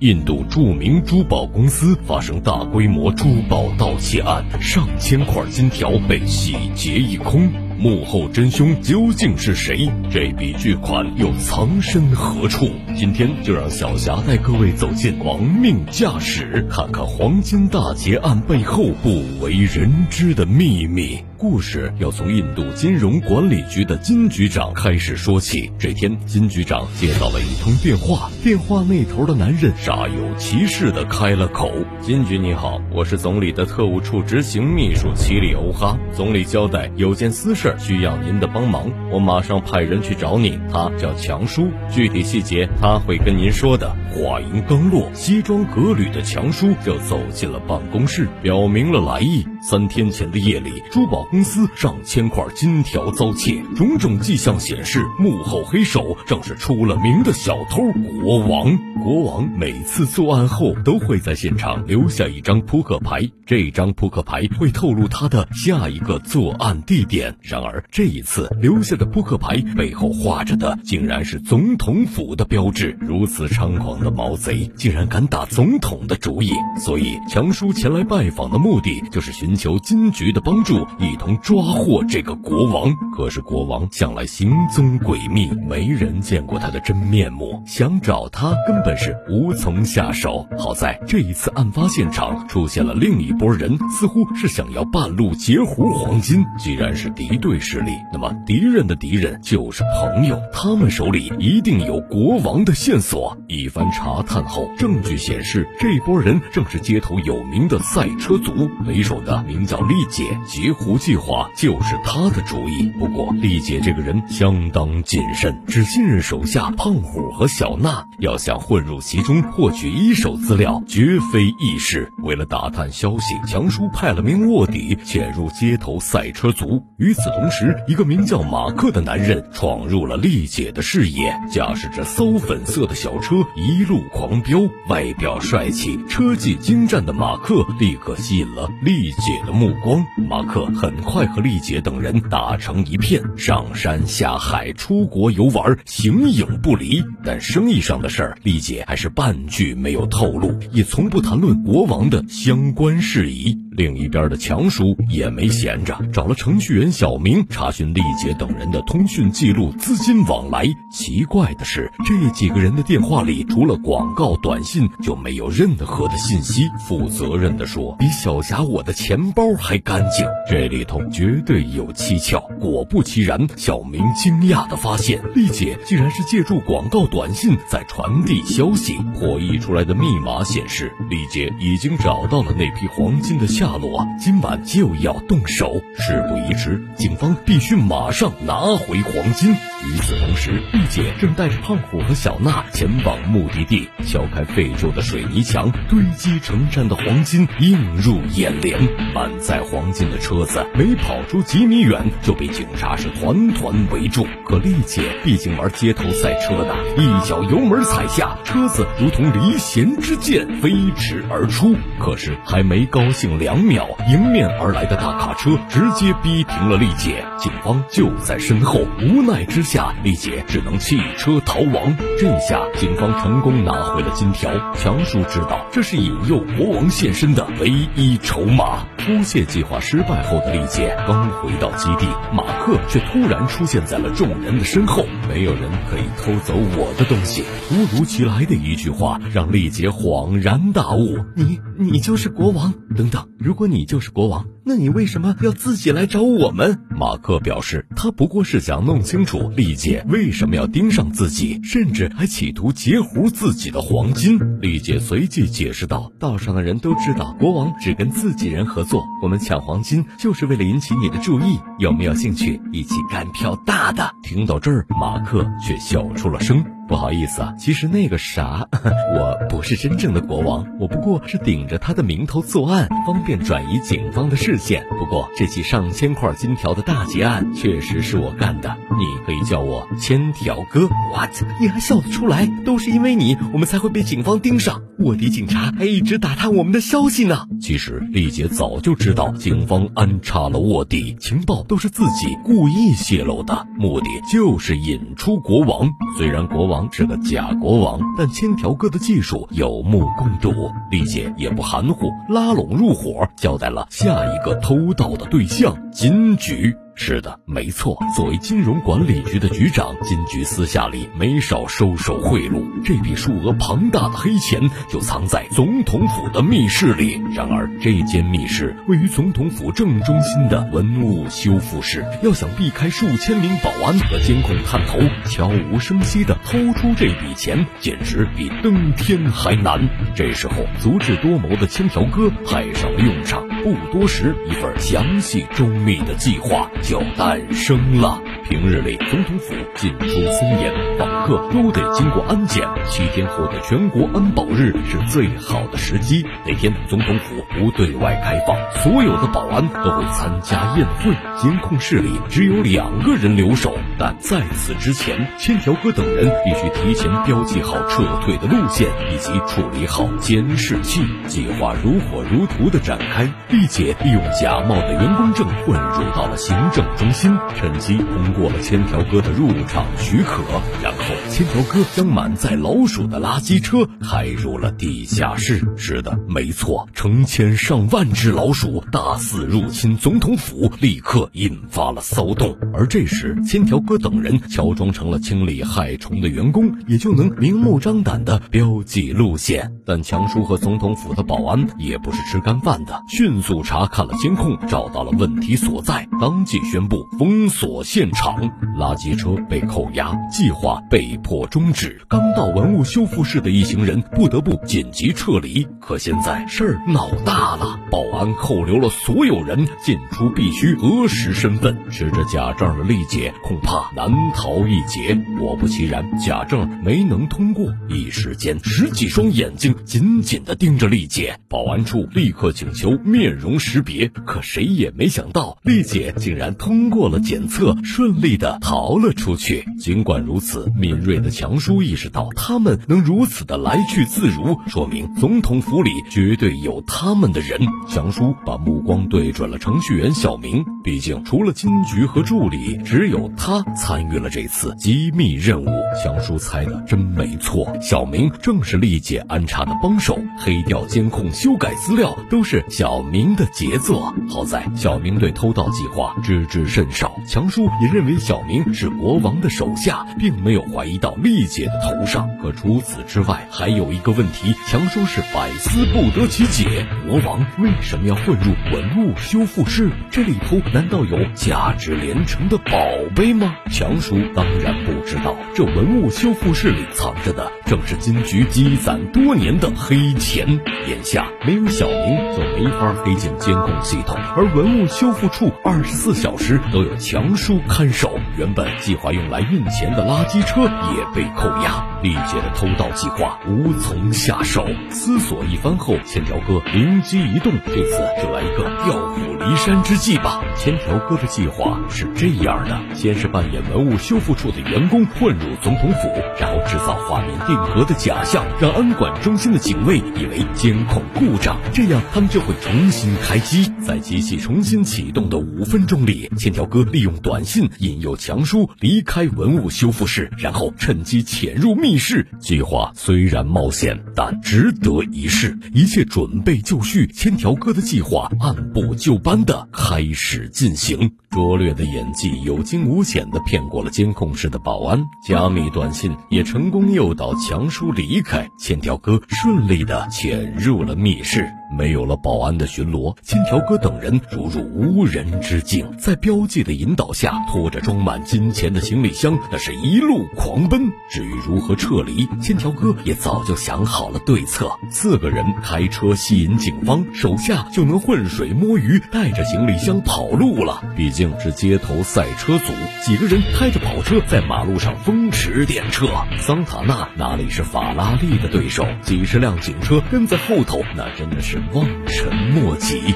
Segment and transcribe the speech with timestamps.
[0.00, 7.67] 印度著名珠宝公司发生大规模珠宝盗窃案，上千块金条被洗劫一空。
[7.78, 9.88] 幕后真凶究竟是谁？
[10.10, 12.68] 这笔巨款又藏身何处？
[12.96, 21.20] 今天就让小霞带各位走进亡命驾驶，看看黄金大劫案背后不为人知的秘密。
[21.36, 25.70] 故事要从印度金融管理局的金局长开始说起。
[25.78, 35.96] 这天，金局长接到了一通电话，电话那头的男人煞有其事的开了口：“金局你好，我是总理的特务处执行秘书奇里欧哈。
[36.12, 40.58] 总理交代有件私事需要您的帮忙，我马上派人去找你。
[40.72, 49.46] 他叫强叔，具体细节他会跟您说的。”话音刚落，西装革履的强叔就走进了办公室，表明了来意。
[49.70, 58.74] 三天前的夜里，珠宝公司上千块金条遭窃，种种迹象显示，幕后黑手正是出了名的小偷国王。
[59.04, 67.36] 国王每次作案后都会在现场留下一张扑克牌，这张扑克牌会透露他的下一个作案地点。
[67.42, 72.96] 然而这一次留下的扑克牌背后画着的竟然是总统府的标志。
[73.02, 76.52] 如此猖狂的毛贼，竟然敢打总统的主意！
[76.82, 82.94] 所以强叔前来拜访的目的就是寻求金局的帮助，一同抓获这个国王。
[83.16, 88.98] 可是国王向来行踪诡秘，没人见过他的真面目，想找他根本。
[89.00, 90.44] 是无从下手。
[90.58, 96.44] 好在这一次案发现场出现了另一拨人，似乎是想要半路截胡黄金。
[96.58, 103.38] 既然是敌对势力，那么敌人的敌人就是朋友，他们手里一定有国王的线索。
[103.46, 112.90] 一番查探后，证据显示这波人正是街头有名的赛车族，为首的名叫丽姐，截胡计划就是他的主意。
[112.98, 118.78] 不过丽姐这个人相当谨慎，只信任手下胖虎和小娜，要想混。
[118.78, 122.08] 混入其中获取一手资料绝非易事。
[122.22, 126.80] 为了打探消息，强叔派了名卧底潜入街头赛车族。
[126.96, 134.60] 与此同时，一个名叫马克的男人闯入了丽姐的视野，驾驶着骚粉色的小车一路狂飙。
[134.88, 140.04] 外表帅气、车技精湛的马克立刻吸引了丽姐的目光。
[140.28, 147.02] 马克很快和丽姐等人打成一片，上山下海、出国游玩，形影不离。
[147.24, 148.58] 但生意上的事儿，丽。
[148.58, 153.67] 姐还是半句没有透露，也从不谈论国王的相关事宜。
[153.78, 160.66] 另一边的强叔也没闲着，找了程序员小明查询丽姐等人的通讯记录、资金往来。
[160.90, 166.68] 奇怪的是，这几个人的电话里除了广告短信，就没有任何的信息。
[166.88, 170.26] 负责任的说，比小霞我的钱包还干净。
[170.50, 172.40] 这里头绝对有蹊跷。
[172.58, 178.96] 果不其然，小明惊讶的发现，丽姐竟然是借助广告短信在传递消息。
[179.14, 183.67] 破译出来的密码显示，丽姐已经找到了那批黄金的下。
[183.68, 189.52] 大罗今晚就要动手，事不宜迟，警方必须马上拿回黄金。
[189.52, 198.80] 与此同时，丽姐正带着胖虎和小娜前往目的地，敲开废旧的水泥墙，堆积成山的黄金映入眼帘。
[199.14, 204.26] 满载黄金的车子没跑出几米远，就被警察是团团围住。
[204.46, 211.76] 可丽姐毕竟玩街头赛车的，一脚油门踩下，车子如同离弦之箭飞驰而出。
[212.00, 213.57] 可是还没高兴两。
[213.62, 218.80] 秒，迎面而来的大卡车直接逼停了丽姐，警方就在身后。
[219.00, 221.96] 无奈之下，丽姐只能弃车逃亡。
[222.18, 224.50] 这下，警方成功拿回了金条。
[224.74, 228.86] 强叔知道，这是引诱国王现身的唯一筹码。
[228.98, 235.04] 偷窃计划失败后的丽姐刚回到基地，马克却突然出现在了众人的身后。
[235.28, 237.42] 没有人可以偷走我的东西。
[237.68, 242.74] 突如其来的一句话让丽姐恍然大悟：“你，你就是国王？
[242.96, 246.78] 等等。”如果你就是国王，那你为什么要自己来找我们？
[246.90, 254.60] 马克表示，他不过是想弄清楚丽姐为什么要盯上自己，甚至还企图截胡自己的黄金。
[254.60, 261.58] 丽姐随即解释道：“道上的人都知道，国王只跟自己人合作，我们抢黄金就是为了引起你的注意。
[261.78, 266.62] 有没有兴趣一起干票大的？”听到这儿，马克却笑出了声。
[266.88, 268.66] 不好意思啊，其实那个啥，
[269.14, 274.86] 我不是真正的国王，我不过是顶着他的名头作案，方便转移警方的视线。
[274.98, 280.88] 不过这起上千块金条的大劫案确实是我干的，你可以叫我千条哥。
[281.12, 281.30] What？
[281.60, 282.46] 你还笑得出来？
[282.64, 284.82] 都是因为你，我们才会被警方盯上。
[285.00, 287.46] 卧底警察还一直打探我们的消息呢。
[287.60, 295.88] 其实丽姐早就知道警方安插了卧底，情报都是自己故意泄露的，目的就是引出国王。
[296.16, 300.52] 虽然国王是个假国王，但千条哥的技术有目共睹。
[300.90, 306.76] 丽姐也不含糊，拉拢入伙，交代了下一个偷盗的对象金菊。
[307.00, 307.96] 是的，没错。
[308.16, 312.60] 作为金融管理局的局长，金局私下里没少收受贿赂。
[312.84, 317.22] 这笔数额庞大的黑钱就藏在总统府的密室里。
[317.32, 324.98] 然而，这间密室位于总统府正中心的文物修复室，要想避开数千名保安和监控探头，
[325.30, 329.88] 悄无声息地偷出这笔钱，简直比登天还难。
[330.16, 333.47] 这时候，足智多谋的千条哥派上了用场。
[333.74, 338.22] 不多时，一份详细周密的计划就诞生了。
[338.48, 342.66] 平日里，总统府进出森严，访客都得经过安检。
[342.86, 346.24] 七天后的全国安保日是最好的时机。
[346.46, 351.14] 那天，总统府不对外开放，所有的保安都会参加宴会。
[351.36, 361.02] 监控室里只有两个人留守，但在此之前，千条哥等人必须提前标记好撤退的路线，以及处理好监视器。
[361.26, 363.30] 计划如火如荼的展开。
[363.50, 370.42] 丽姐利用假冒的员工证混入到了行政中心，趁机通过过了千条哥的入场许可。
[370.82, 375.62] 然后，千条哥将满载老鼠的垃圾车开入了地下室。
[375.76, 382.56] 是的，没错，成千上万只老鼠大肆入侵总统府，立刻引发了骚动。
[382.74, 389.72] 而这时，千条哥等人乔装成了清理害虫的员工，也就能明目张胆地标记路线。
[389.86, 393.28] 但强叔和总统府的保安也不是吃干饭的，迅。
[393.28, 398.27] 迅速查看了监控，找到了问题所在，当即宣布封锁现场。
[398.76, 402.00] 垃圾车被扣押，计划被迫终止。
[402.08, 405.66] 刚到文物修复室的一行人不得不紧急撤离。
[405.78, 411.76] 可现在事儿闹大了，保安扣留了所有人，进出必须核实身份。
[411.90, 415.14] 持着假证的丽姐恐怕难逃一劫。
[415.38, 417.70] 果不其然，假证没能通过。
[417.90, 421.38] 一时间，十几双眼睛紧紧地盯着丽姐。
[421.46, 423.18] 保安处立刻请求面。
[423.18, 429.64] 面容识别，可谁也没想到，丽姐竟然通过了检测，顺力的逃了出去。
[429.78, 437.60] 尽管如此，敏锐的强叔意识到，他们能如此的来去自如，说明总统府里绝对有他们的人。
[437.88, 445.68] 强叔把目光对准了程序员小明，毕竟除了金菊和助理，只有他参与了这次机密任务。
[446.02, 453.18] 强叔猜的真没错，小明正是丽姐安插的帮手，黑掉监控、修改资料都是小明。
[453.18, 457.12] 明的杰作，好在小明对偷盗计划知之甚少。
[457.26, 462.30] 强叔也认为小明是国王的手下，并没有怀疑到丽姐的头上。
[462.40, 469.90] 可除此之外，还有一个问题，强叔是百思不得其解：国王为什么要混入文物修复室？
[470.12, 472.72] 这里头难道有价值连城的宝
[473.16, 473.52] 贝吗？
[473.68, 480.46] 强叔当然不知道，这文物修复室里藏着的正是金局积攒多年的黑钱。
[480.86, 482.94] 眼下没有小明，就没法。
[483.04, 488.16] 黑进监控系统，而文物修复处二十四小时都有强叔看守。
[488.36, 494.66] 原本计划用来运钱的垃圾车也被扣押，丽姐的偷盗计划无从下手。
[494.90, 500.42] 思索一番后，千条哥灵机一动，这次就来一个调虎离山之计吧。
[500.56, 506.08] 千条哥的计划是这样的：先是扮演文物修复处的员工混入总统府，
[506.40, 513.08] 然后制造画面定格的假象，让安管中心的警卫以为监控故障，这样他们就会重新。
[513.22, 522.26] 开机，在机器重新启动的五分钟里，千条哥利用短信引诱强叔离开文物修复室，然后趁机潜入密密室。
[522.38, 525.58] 计划虽然冒险，但值得一试。
[525.72, 531.10] 一切准备就绪，千条哥的计划按部就班的开始进行。
[531.30, 538.46] 拙劣的演技，有惊无险的骗过了监控室的保安，加密短信也成功诱导强叔离开。
[538.58, 541.48] 千条哥顺利的潜入了密室。
[541.70, 550.90] 没有了保安的巡逻，金条哥等人如入无人之境，在标记的引导下，拖着装满金钱的行李箱，那是一路狂奔。
[551.10, 554.70] 至于如何撤离，金条哥也早就想好了对策。
[554.90, 560.82] 四个人开车吸引警方，手下就能浑水摸鱼，带着行李箱跑路了。
[560.96, 562.72] 毕竟是街头赛车组，
[563.04, 566.08] 几个人开着跑车在马路上风驰电掣。
[566.38, 568.86] 桑塔纳哪里是法拉利的对手？
[569.02, 571.57] 几十辆警车跟在后头，那真的是。
[571.72, 573.14] 望尘莫及。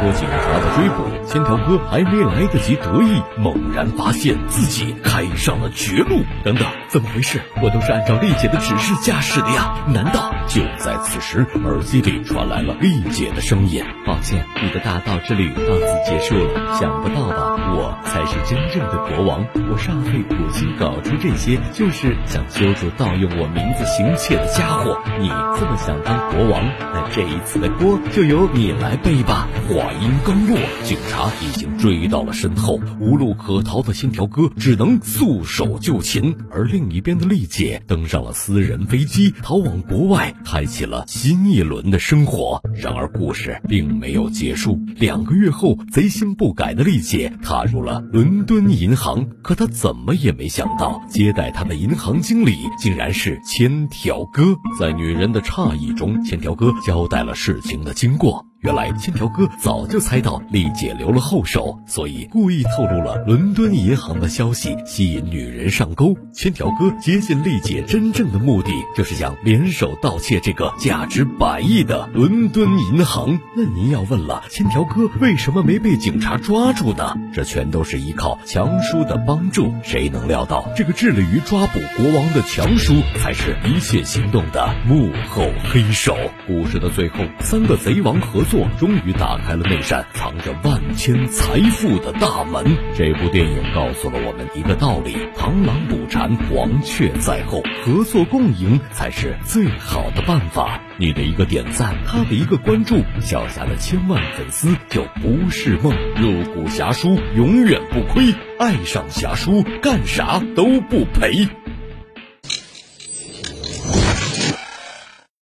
[0.00, 1.04] 脱警察的追捕。
[1.26, 6.22] 千条哥还没来得及得意，猛然发现自己开上了绝路。
[6.42, 7.40] 等等，怎么回事？
[7.62, 9.74] 我都是按照丽姐的指示驾驶的呀！
[9.88, 16.78] 难道就在此时，耳机里传来了丽姐的声音：“抱歉，你的大道之旅到此结束了。
[16.78, 17.56] 想不到吧？
[17.74, 19.44] 我才是真正的国王。
[19.70, 24.98] 我煞费苦心搞出这些，就是想揪住盗用我名字行窃的家伙。
[25.20, 26.64] 你这么想当国王，
[26.94, 29.46] 那这一次的锅就由你来背吧。”
[29.88, 30.54] 话音刚落，
[30.84, 36.36] 警察已经追到了身后，无路可逃的千条哥只能束手就擒。
[36.50, 42.60] 而另一边的丽姐登上了私人飞机，逃往国外，开启了新一轮的生活。
[42.74, 44.78] 然而，故事并没有结束。
[44.96, 54.54] 两个月后，贼心不改的丽姐踏入了伦敦银行，可她怎么也没想到，接待她的银行经理竟然是千条哥。
[54.78, 58.47] 在女人的诧异中，千条哥交代了事情的经过。
[58.60, 66.16] 原来千条哥早就猜到丽姐留了后手，所以故意透露了伦敦银行的消息，吸引女人上钩。
[66.32, 73.38] 千条哥接近丽姐真正的目的，就是想联手盗窃这个价值百亿的伦敦银行。
[73.56, 77.14] 那您要问了，千条哥为什么没被警察抓住呢？
[77.32, 79.72] 这全都是依靠强叔的帮助。
[79.84, 86.16] 谁能料到，这个致力于抓捕国王的强叔，才是一切行动的幕后黑手。
[86.48, 88.47] 故事的最后，三个贼王合。
[88.48, 92.64] 作终于打开了那扇藏着万千财富的大门。
[92.96, 100.80] 这部电影告诉了我们一个道理：螳螂捕蝉，黄雀在后，合作共赢才是最好的办法。
[100.96, 105.94] 你的一个点赞，他的一个关注，小霞的千万粉丝就不是梦。
[106.16, 111.46] 入股侠叔永远不亏，爱上侠叔干啥都不赔。